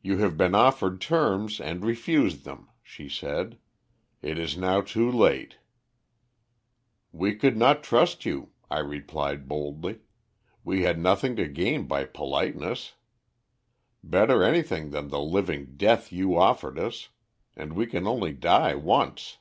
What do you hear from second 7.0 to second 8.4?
"'We could not trust